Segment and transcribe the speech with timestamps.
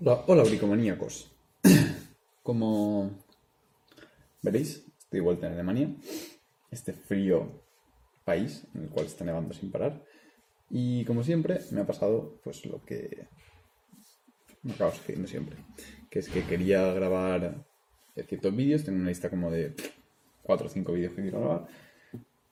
[0.00, 1.28] Hola, hola bricomaníacos.
[2.44, 3.24] Como
[4.42, 5.92] veréis, estoy de vuelta en Alemania,
[6.70, 7.64] este frío
[8.24, 10.04] país en el cual está nevando sin parar.
[10.70, 13.26] Y como siempre, me ha pasado pues lo que
[14.62, 15.56] me acabo sucediendo siempre,
[16.08, 17.66] que es que quería grabar
[18.28, 19.74] ciertos vídeos, tengo una lista como de
[20.44, 21.66] 4 o 5 vídeos que quiero grabar,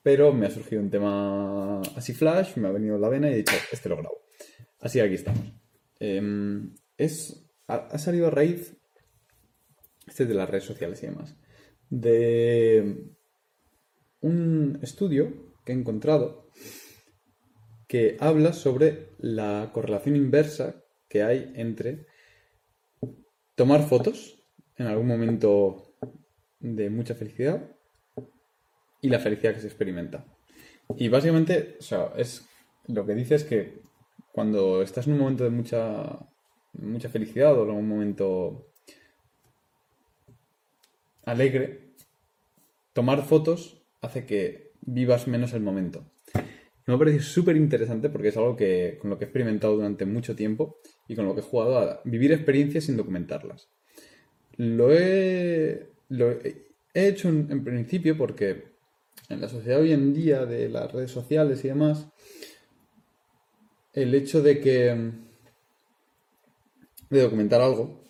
[0.02, 3.36] pero me ha surgido un tema así flash, me ha venido la vena y he
[3.36, 4.18] dicho, este lo grabo.
[4.80, 5.52] Así que aquí estamos.
[6.00, 8.76] Em, es, ha, salido a raíz,
[10.06, 11.36] este de las redes sociales y demás,
[11.90, 13.10] de
[14.20, 16.48] un estudio que he encontrado
[17.86, 22.06] que habla sobre la correlación inversa que hay entre
[23.54, 24.42] tomar fotos
[24.76, 25.94] en algún momento
[26.58, 27.76] de mucha felicidad
[29.00, 30.26] y la felicidad que se experimenta.
[30.96, 32.48] Y básicamente, o sea, es
[32.88, 33.80] lo que dice es que
[34.32, 36.18] cuando estás en un momento de mucha
[36.78, 38.72] mucha felicidad o un momento
[41.24, 41.92] alegre,
[42.92, 46.04] tomar fotos hace que vivas menos el momento.
[46.86, 50.06] Me ha parecido súper interesante porque es algo que, con lo que he experimentado durante
[50.06, 53.68] mucho tiempo y con lo que he jugado a vivir experiencias sin documentarlas.
[54.56, 58.76] Lo he, lo he hecho en principio porque
[59.28, 62.08] en la sociedad hoy en día de las redes sociales y demás,
[63.92, 65.25] el hecho de que
[67.10, 68.06] de documentar algo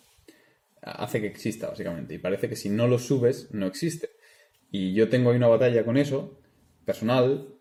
[0.81, 2.13] hace que exista, básicamente.
[2.13, 4.09] Y parece que si no lo subes, no existe.
[4.71, 6.39] Y yo tengo ahí una batalla con eso,
[6.85, 7.53] personal,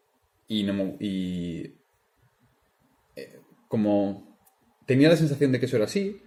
[0.48, 1.81] y, no, eh,
[3.69, 4.39] como
[4.87, 6.23] tenía la sensación de que eso era así,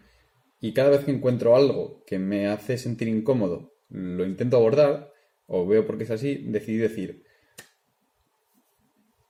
[0.62, 5.14] y cada vez que encuentro algo que me hace sentir incómodo, lo intento abordar,
[5.48, 7.24] o veo por qué es así, decidí decir,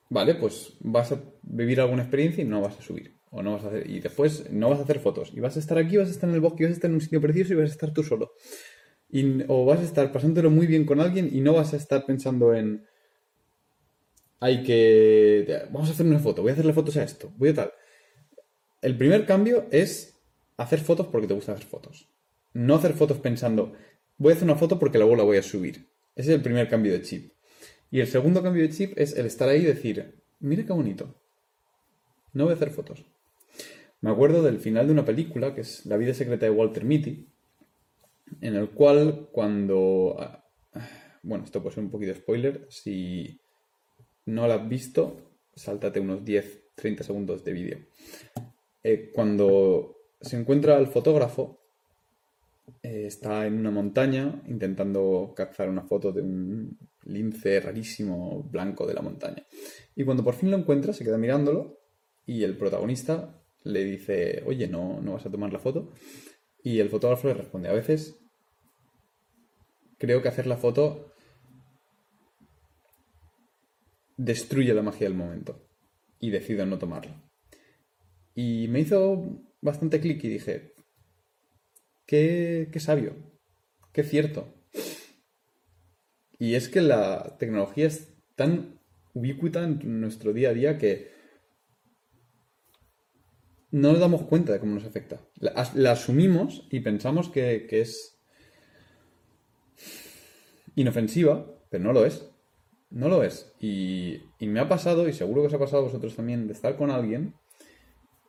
[0.10, 3.19] vale, pues vas a vivir alguna experiencia y no vas a subir.
[3.32, 5.32] O no vas a hacer, y después no vas a hacer fotos.
[5.34, 6.96] Y vas a estar aquí, vas a estar en el bosque, vas a estar en
[6.96, 8.34] un sitio precioso y vas a estar tú solo.
[9.10, 12.06] Y, o vas a estar pasándolo muy bien con alguien y no vas a estar
[12.06, 12.86] pensando en.
[14.40, 15.66] Hay que.
[15.72, 17.74] Vamos a hacer una foto, voy a hacerle fotos a esto, voy a tal.
[18.82, 20.20] El primer cambio es
[20.58, 22.10] hacer fotos porque te gusta hacer fotos.
[22.54, 23.74] No hacer fotos pensando,
[24.18, 25.90] voy a hacer una foto porque luego la voy a subir.
[26.16, 27.34] Ese es el primer cambio de chip.
[27.92, 31.16] Y el segundo cambio de chip es el estar ahí y decir, mira qué bonito.
[32.34, 33.06] No voy a hacer fotos.
[34.02, 37.28] Me acuerdo del final de una película, que es La vida secreta de Walter Mitty,
[38.42, 40.16] en el cual cuando...
[40.20, 40.46] Ah,
[41.22, 42.66] bueno, esto puede ser un poquito spoiler.
[42.70, 43.42] Si
[44.26, 47.80] no lo has visto, sáltate unos 10-30 segundos de vídeo.
[48.84, 51.60] Eh, cuando se encuentra al fotógrafo,
[52.82, 58.94] eh, está en una montaña intentando captar una foto de un lince rarísimo blanco de
[58.94, 59.46] la montaña.
[59.96, 61.82] Y cuando por fin lo encuentra, se queda mirándolo
[62.26, 63.39] y el protagonista
[63.72, 65.94] le dice, oye, ¿no, no vas a tomar la foto?
[66.64, 68.20] Y el fotógrafo le responde, a veces
[69.98, 71.14] creo que hacer la foto
[74.18, 75.66] destruye la magia del momento
[76.20, 77.24] y decido no tomarla.
[78.36, 80.74] Y me hizo bastante clic y dije,
[82.06, 83.16] qué, qué sabio,
[83.94, 84.54] qué cierto.
[86.38, 88.80] Y es que la tecnología es tan
[89.14, 91.19] ubicuita en nuestro día a día que
[93.72, 95.20] no nos damos cuenta de cómo nos afecta.
[95.40, 98.20] La, asumimos y pensamos que, es
[100.76, 102.30] inofensiva, pero no lo es.
[102.90, 103.54] No lo es.
[103.60, 106.76] Y, me ha pasado, y seguro que os ha pasado a vosotros también, de estar
[106.76, 107.36] con alguien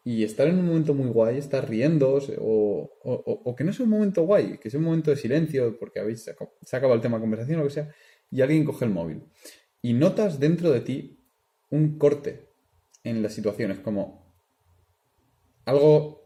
[0.05, 3.91] y estar en un momento muy guay, estar riendo, o, o, que no sea un
[3.91, 7.23] momento guay, que sea un momento de silencio, porque habéis, se acaba el tema de
[7.23, 7.95] conversación o lo que sea,
[8.31, 9.25] y alguien coge el móvil.
[9.83, 11.25] Y notas dentro de ti
[11.71, 12.49] un corte
[13.05, 14.30] en las situaciones, como,
[15.65, 16.21] algo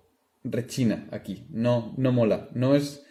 [0.45, 3.05] rechina aquí, no, no mola, no es,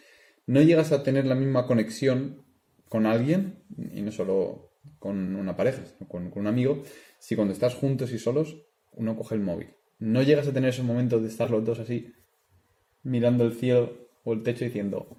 [0.46, 2.44] no llegas a tener la misma conexión
[2.88, 6.82] con alguien, y no solo con una pareja, sino con, un amigo,
[7.18, 8.56] si cuando estás juntos y solos,
[8.92, 9.74] uno coge el móvil.
[9.98, 12.12] No llegas a tener esos momentos de estar los dos así,
[13.02, 15.18] mirando el cielo o el techo diciendo,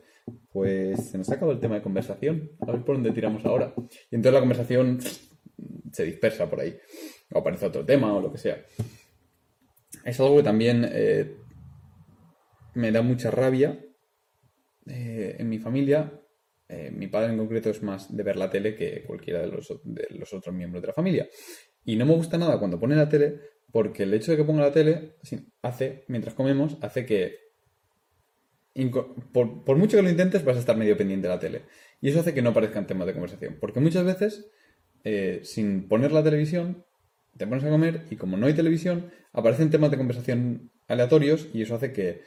[0.51, 3.74] pues se nos ha acabado el tema de conversación, a ver por dónde tiramos ahora.
[4.09, 5.00] Y entonces la conversación
[5.91, 6.77] se dispersa por ahí,
[7.31, 8.63] o aparece otro tema o lo que sea
[10.05, 11.35] es algo que también eh,
[12.75, 13.83] me da mucha rabia.
[14.85, 16.21] Eh, en mi familia,
[16.69, 19.71] eh, mi padre en concreto es más de ver la tele que cualquiera de los,
[19.71, 21.27] otros miembros de la familia.
[21.83, 23.39] Y no me gusta nada cuando pone la tele,
[23.71, 25.15] porque el hecho de que ponga la tele
[25.63, 27.39] hace, mientras comemos, hace que
[29.31, 31.61] por, por, mucho que lo intentes, vas a estar medio pendiente de la tele.
[31.99, 33.57] Y eso hace que no aparezcan temas de conversación.
[33.59, 34.51] Porque muchas veces,
[35.41, 36.84] sin poner la televisión,
[37.37, 41.61] te pones a comer y como no hay televisión, aparecen temas de conversación aleatorios y
[41.61, 42.21] eso hace que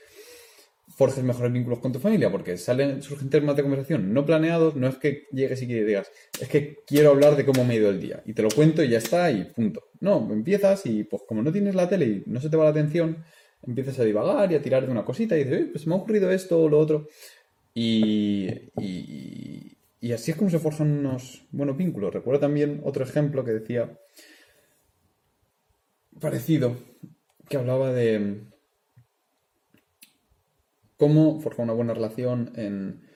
[0.88, 4.88] forjes mejores vínculos con tu familia, porque salen, surgen temas de conversación no planeados, no
[4.88, 6.10] es que llegues y que digas,
[6.40, 8.82] es que quiero hablar de cómo me ha ido el día, y te lo cuento
[8.82, 9.84] y ya está, y punto.
[10.00, 12.70] No, empiezas y pues como no tienes la tele y no se te va la
[12.70, 13.18] atención,
[13.66, 16.30] empiezas a divagar y a tirar de una cosita y dices, pues me ha ocurrido
[16.30, 17.08] esto o lo otro.
[17.74, 18.48] Y,
[18.80, 22.12] y, y así es como se forjan unos buenos vínculos.
[22.12, 23.98] Recuerdo también otro ejemplo que decía,
[26.20, 26.76] parecido,
[27.48, 28.44] que hablaba de
[30.96, 33.06] cómo forjar una buena relación en,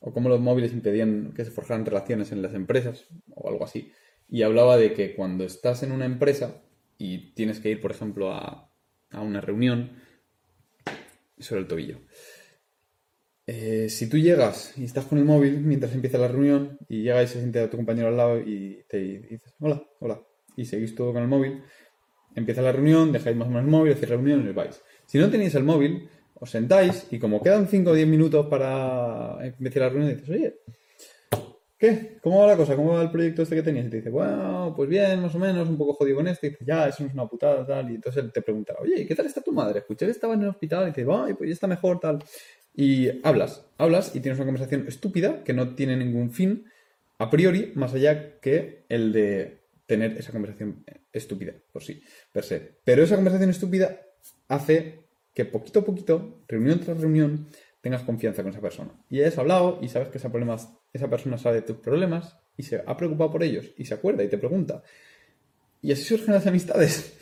[0.00, 3.92] o cómo los móviles impedían que se forjaran relaciones en las empresas o algo así.
[4.28, 6.62] Y hablaba de que cuando estás en una empresa
[6.96, 8.70] y tienes que ir, por ejemplo, a,
[9.10, 9.92] a una reunión
[11.38, 12.00] sobre el tobillo.
[13.46, 17.22] Eh, si tú llegas y estás con el móvil mientras empieza la reunión y llega
[17.22, 20.22] y se siente a tu compañero al lado y te dices, hola, hola,
[20.54, 21.62] y seguís todo con el móvil,
[22.38, 24.82] empieza la reunión, dejáis más o menos el móvil, hacéis reunión y os vais.
[25.06, 29.38] Si no tenéis el móvil, os sentáis y como quedan 5 o 10 minutos para
[29.44, 30.54] empezar la reunión, dices, oye,
[31.78, 32.18] ¿qué?
[32.22, 32.76] ¿Cómo va la cosa?
[32.76, 33.86] ¿Cómo va el proyecto este que tenías?
[33.86, 36.46] Y te dice, bueno, pues bien, más o menos, un poco jodido con esto.
[36.46, 37.90] Y dice, ya, eso no es una putada, tal.
[37.90, 39.80] Y entonces él te pregunta, oye, ¿qué tal está tu madre?
[39.80, 40.84] Escuché que estaba en el hospital.
[40.84, 42.18] Y dice, ay, pues ya está mejor, tal.
[42.74, 46.64] Y hablas, hablas y tienes una conversación estúpida que no tiene ningún fin
[47.18, 49.57] a priori, más allá que el de
[49.88, 52.78] tener esa conversación estúpida, por sí, per se.
[52.84, 53.98] Pero esa conversación estúpida
[54.46, 55.00] hace
[55.32, 57.48] que poquito a poquito, reunión tras reunión,
[57.80, 58.90] tengas confianza con esa persona.
[59.08, 60.30] Y has hablado y sabes que esa,
[60.92, 64.22] esa persona sabe de tus problemas y se ha preocupado por ellos y se acuerda
[64.22, 64.82] y te pregunta.
[65.80, 67.16] Y así surgen las amistades.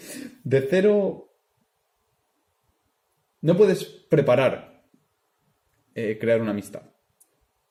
[0.44, 1.22] De cero...
[3.42, 4.82] No puedes preparar
[5.94, 6.82] eh, crear una amistad.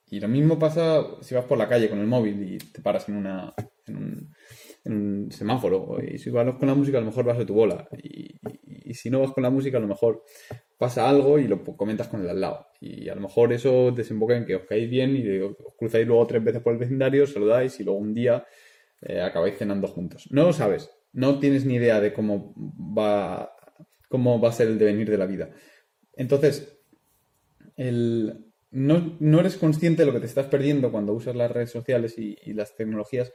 [0.09, 3.09] Y lo mismo pasa si vas por la calle con el móvil y te paras
[3.09, 3.53] en, una,
[3.87, 4.35] en, un,
[4.83, 5.97] en un semáforo.
[6.01, 7.87] Y si vas con la música, a lo mejor vas de tu bola.
[8.01, 10.23] Y, si no vas con la música, a lo mejor
[10.77, 12.67] pasa algo y lo comentas con el al lado.
[12.79, 16.25] Y a lo mejor eso desemboca en que os caéis bien y os cruzáis luego
[16.27, 18.45] tres veces por el vecindario, saludáis y luego un día
[19.01, 20.27] eh, acabáis cenando juntos.
[20.31, 23.51] No lo sabes, no tienes ni idea de cómo va,
[24.07, 25.49] cómo va a ser el devenir de la vida.
[26.13, 26.79] Entonces,
[27.75, 28.45] el,
[28.75, 32.53] no, eres consciente de lo que te estás perdiendo cuando usas las redes sociales y,
[32.53, 33.31] las tecnologías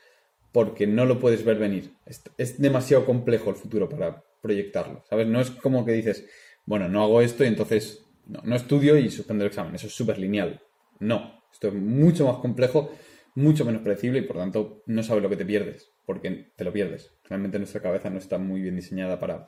[0.52, 1.92] porque no lo puedes ver venir.
[2.36, 5.26] es demasiado complejo el futuro para, proyectarlo, ¿sabes?
[5.26, 6.26] No es como que dices,
[6.64, 9.74] bueno, no hago esto y entonces no, estudio y suspendo el examen.
[9.74, 10.62] Eso es súper lineal.
[10.98, 12.92] No, esto es mucho más complejo,
[13.34, 16.72] mucho menos predecible y por tanto no sabes lo que te pierdes, porque te lo
[16.72, 17.12] pierdes.
[17.24, 19.46] Realmente nuestra cabeza no está muy bien diseñada para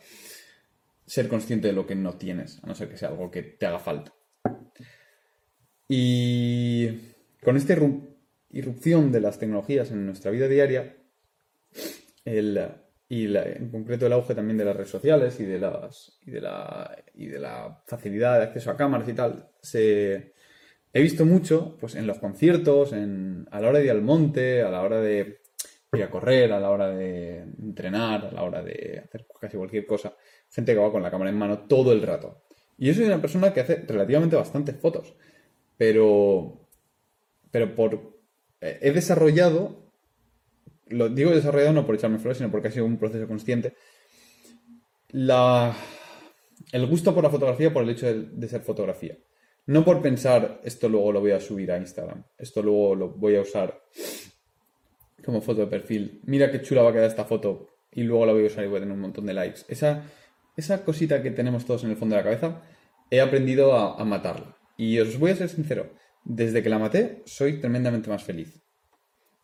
[1.06, 3.66] ser consciente de lo que no tienes, a no ser que sea algo que te
[3.66, 4.12] haga falta.
[5.88, 6.88] Y
[7.42, 7.74] con esta
[8.52, 10.96] irrupción de las tecnologías en nuestra vida diaria,
[12.24, 12.60] el,
[13.08, 16.40] y en concreto el auge también de las redes sociales y de, las, y de,
[16.40, 20.32] la, y de la facilidad de acceso a cámaras y tal, se,
[20.92, 24.62] he visto mucho pues, en los conciertos, en, a la hora de ir al monte,
[24.62, 25.40] a la hora de
[25.92, 29.84] ir a correr, a la hora de entrenar, a la hora de hacer casi cualquier
[29.84, 30.14] cosa,
[30.50, 32.44] gente que va con la cámara en mano todo el rato.
[32.78, 35.14] Y yo soy una persona que hace relativamente bastantes fotos,
[35.76, 36.66] pero,
[37.50, 38.11] pero por,
[38.62, 39.82] he desarrollado
[40.92, 43.74] lo digo desarrollado no por echarme flores, sino porque ha sido un proceso consciente.
[45.10, 45.74] La,
[46.72, 49.16] el gusto por la fotografía por el hecho de, ser fotografía.
[49.66, 53.36] No por pensar, esto luego lo voy a subir a Instagram, esto luego lo voy
[53.36, 53.82] a usar
[55.24, 56.20] como foto de perfil.
[56.24, 58.68] Mira qué chula va a quedar esta foto y luego la voy a usar y
[58.68, 59.60] voy a tener un montón de likes.
[59.68, 60.02] Esa,
[60.56, 62.62] esa cosita que tenemos todos en el fondo de la cabeza,
[63.10, 64.56] he aprendido a matarla.
[64.76, 65.92] Y os voy a ser sincero,
[66.24, 68.62] desde que la maté soy tremendamente más feliz.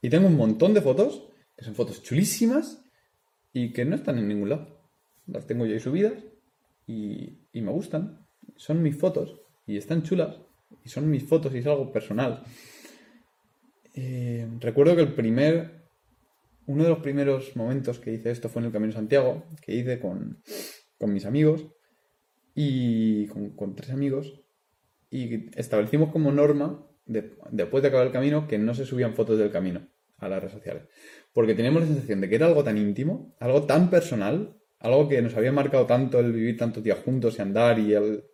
[0.00, 2.80] Y tengo un montón de fotos que son fotos chulísimas
[3.52, 4.80] y que no están en ningún lado.
[5.26, 6.24] Las tengo yo ahí subidas
[6.86, 8.26] y, me gustan.
[8.56, 10.36] Son mis fotos y están chulas
[10.84, 12.44] y son mis fotos y es algo personal.
[13.94, 15.88] Eh, recuerdo que el primer,
[16.66, 19.98] uno de los primeros momentos que hice esto fue en el Camino Santiago, que hice
[19.98, 20.40] con,
[21.00, 21.66] mis amigos
[22.54, 24.40] y con, tres amigos
[25.10, 29.50] y establecimos como norma, después de acabar el camino, que no se subían fotos del
[29.50, 29.88] camino
[30.18, 30.82] a las redes sociales
[31.38, 35.22] porque teníamos la sensación de que era algo tan íntimo, algo tan personal, algo que
[35.22, 38.24] nos había marcado tanto el vivir tantos días juntos y andar y el,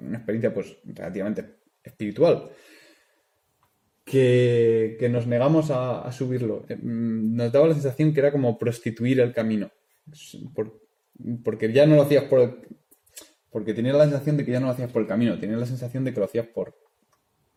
[0.00, 1.44] una experiencia pues relativamente
[1.84, 2.50] espiritual,
[4.04, 6.66] que, nos negamos a, subirlo.
[6.68, 9.70] Eh, mm, nos daba la sensación que era como prostituir el camino,
[11.44, 12.62] porque ya no lo hacías por...
[13.50, 15.66] porque tenías la sensación de que ya no lo hacías por el camino, tenías la
[15.66, 16.76] sensación de que lo hacías por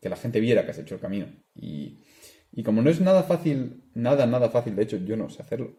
[0.01, 1.27] que la gente viera que has hecho el camino.
[1.55, 2.03] Y,
[2.51, 5.77] y como no es nada fácil, nada, nada fácil, de hecho yo no sé hacerlo,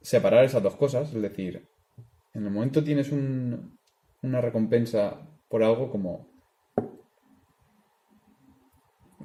[0.00, 1.68] separar esas dos cosas, es decir,
[2.34, 6.28] en el momento tienes una recompensa por algo como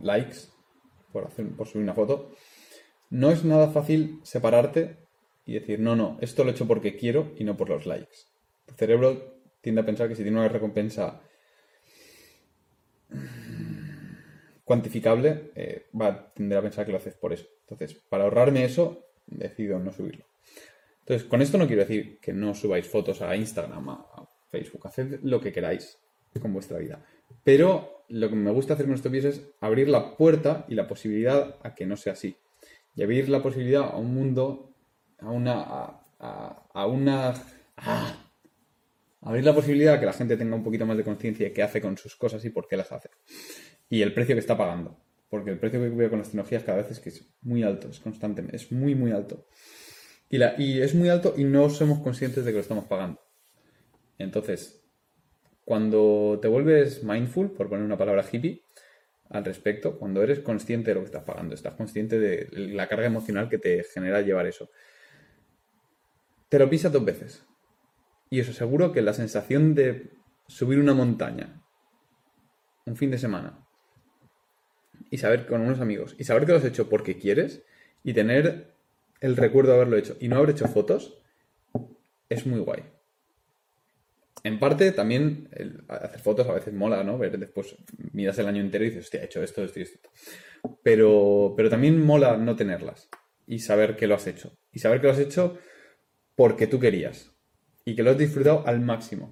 [0.01, 0.37] likes
[1.11, 2.31] por, hacer, por subir una foto,
[3.09, 4.97] no es nada fácil separarte
[5.45, 8.15] y decir, no, no, esto lo he hecho porque quiero y no por los likes.
[8.67, 11.21] Tu cerebro tiende a pensar que si tiene una recompensa
[14.63, 17.47] cuantificable, eh, va a tender a pensar que lo haces por eso.
[17.61, 20.25] Entonces, para ahorrarme eso, decido no subirlo.
[20.99, 25.21] Entonces, con esto no quiero decir que no subáis fotos a Instagram, a Facebook, haced
[25.23, 25.97] lo que queráis
[26.39, 27.03] con vuestra vida.
[27.43, 30.87] Pero lo que me gusta hacer con estos vídeos es abrir la puerta y la
[30.87, 32.37] posibilidad a que no sea así.
[32.95, 34.75] Y abrir la posibilidad a un mundo,
[35.19, 36.01] a una...
[36.19, 37.33] a, una...
[39.21, 41.63] abrir la posibilidad a que la gente tenga un poquito más de conciencia de qué
[41.63, 43.09] hace con sus cosas y por qué las hace
[43.89, 44.97] y el precio que está pagando.
[45.29, 47.89] Porque el precio que veo con las tecnologías cada vez es que es muy alto,
[47.89, 49.47] es constantemente, es muy, muy alto.
[50.29, 50.41] Y,
[50.79, 53.19] es muy alto y no somos conscientes de que lo estamos pagando.
[54.17, 54.83] Entonces,
[55.65, 58.63] cuando te vuelves mindful, por poner una palabra hippie,
[59.29, 63.05] al respecto, cuando eres consciente de lo que estás pagando, estás consciente de la carga
[63.05, 64.69] emocional que te genera llevar eso,
[66.47, 67.45] te lo pisas dos veces.
[68.29, 70.11] Y os aseguro que la sensación de
[70.47, 71.63] subir una montaña
[72.85, 73.67] un fin de semana
[75.11, 77.63] y saber con unos amigos y saber que lo has hecho porque quieres
[78.03, 78.73] y tener
[79.21, 81.21] el recuerdo de haberlo hecho y no haber hecho fotos
[82.29, 82.83] es muy guay.
[84.43, 85.49] En parte también
[85.87, 87.17] hacer fotos a veces mola, ¿no?
[87.17, 87.75] Ver después
[88.13, 90.09] miras el año entero y dices, hostia, he hecho esto, esto y esto.
[90.81, 93.09] Pero, pero también mola no tenerlas
[93.45, 94.57] y saber que lo has hecho.
[94.71, 95.57] Y saber que lo has hecho
[96.35, 97.33] porque tú querías
[97.85, 99.31] y que lo has disfrutado al máximo.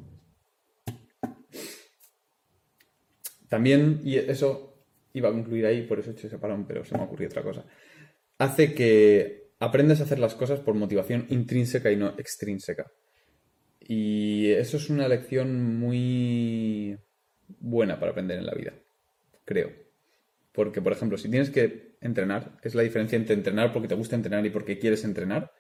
[3.48, 6.98] También, y eso iba a concluir ahí, por eso he hecho ese parón, pero se
[6.98, 7.66] me ocurrió otra cosa.
[8.38, 12.92] Hace que aprendas a hacer las cosas por motivación intrínseca y no extrínseca.
[13.80, 16.98] Y eso es una lección muy
[17.60, 18.74] buena para aprender en la vida,
[19.46, 19.72] creo.
[20.52, 24.16] Porque, por ejemplo, si tienes que entrenar, es la diferencia entre entrenar porque te gusta
[24.16, 25.52] entrenar y porque quieres entrenar.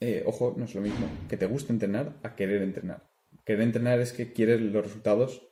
[0.00, 3.08] Eh, ojo, no es lo mismo que te guste entrenar a querer entrenar.
[3.44, 5.48] Querer entrenar es que quieres los resultados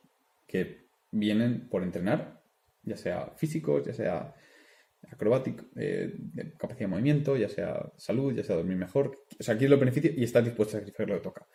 [0.47, 2.43] que vienen por entrenar
[2.83, 4.33] ya sea físicos, ya sea
[5.09, 6.13] acrobático, eh,
[6.57, 9.25] capacidad de movimiento, ya sea salud, ya sea dormir mejor.
[9.39, 11.47] O sea, aquí es lo beneficio y estás dispuesto a sacrificar lo que toca.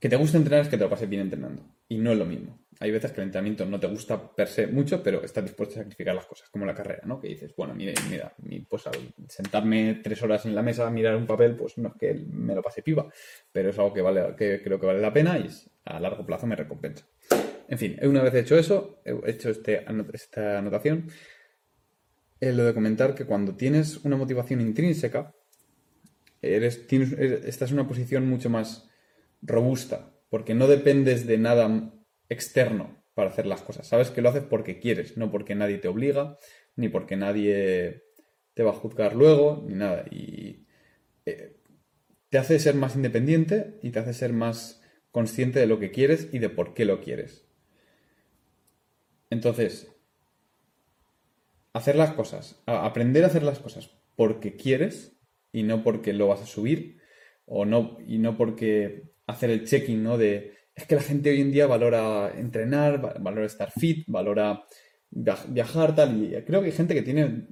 [0.00, 1.62] Que te guste entrenar es que te lo pases bien entrenando.
[1.86, 2.58] Y no es lo mismo.
[2.80, 5.82] Hay veces que el entrenamiento no te gusta per se mucho, pero estás dispuesto a
[5.82, 7.20] sacrificar las cosas, como la carrera, ¿no?
[7.20, 8.34] Que dices, bueno, mira, mira,
[8.66, 11.94] pues al sentarme tres horas en la mesa a mirar un papel, pues no es
[12.00, 13.12] que me lo pase piba,
[13.52, 15.50] pero es algo que, vale, que creo que vale la pena y
[15.84, 17.06] a largo plazo me recompensa.
[17.68, 21.08] En fin, una vez hecho eso, he hecho este, esta anotación,
[22.40, 25.34] es lo de comentar que cuando tienes una motivación intrínseca,
[26.40, 28.89] eres, tienes, estás en una posición mucho más
[29.42, 31.92] robusta, porque no dependes de nada
[32.28, 33.86] externo para hacer las cosas.
[33.86, 36.38] Sabes que lo haces porque quieres, no porque nadie te obliga,
[36.76, 38.04] ni porque nadie
[38.54, 40.04] te va a juzgar luego, ni nada.
[40.10, 40.66] Y
[41.26, 41.56] eh,
[42.28, 46.28] te hace ser más independiente y te hace ser más consciente de lo que quieres
[46.32, 47.46] y de por qué lo quieres.
[49.28, 49.88] Entonces,
[51.72, 55.16] hacer las cosas, aprender a hacer las cosas porque quieres
[55.52, 57.00] y no porque lo vas a subir
[57.46, 60.18] o no y no porque hacer el checking, ¿no?
[60.18, 64.62] De es que la gente hoy en día valora entrenar, valora estar fit, valora
[65.10, 67.48] viajar tal y creo que hay gente que tiene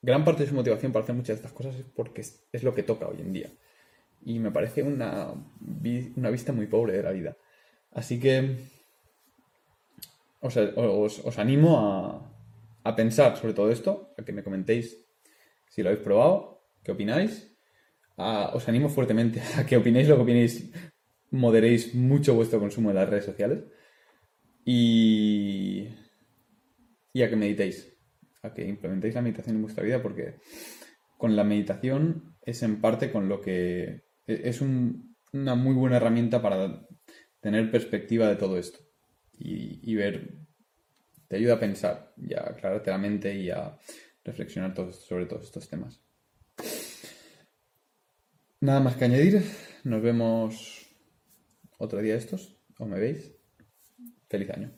[0.00, 2.74] gran parte de su motivación para hacer muchas de estas cosas es porque es, lo
[2.74, 3.50] que toca hoy en día.
[4.24, 5.32] Y me parece una,
[6.16, 7.36] una vista muy pobre de la vida.
[7.90, 8.56] Así que
[10.40, 12.32] os, animo
[12.84, 15.04] a, pensar sobre todo esto, a que me comentéis
[15.68, 17.52] si lo habéis probado, qué opináis.
[18.16, 20.70] os animo fuertemente a que opinéis lo que opinéis,
[21.30, 23.64] moderéis mucho vuestro consumo de las redes sociales
[24.64, 25.88] y,
[27.12, 27.96] y a que meditéis,
[28.42, 30.36] a que implementéis la meditación en vuestra vida porque
[31.16, 36.86] con la meditación es en parte con lo que es una muy buena herramienta para
[37.40, 38.80] tener perspectiva de todo esto
[39.38, 40.34] y, ver,
[41.28, 43.78] te ayuda a pensar y a aclararte la mente y a
[44.24, 46.00] reflexionar sobre todos estos temas.
[48.60, 49.42] Nada más que añadir,
[49.84, 50.75] nos vemos
[51.78, 53.32] otro día estos, o me veis.
[54.28, 54.70] Feliz año.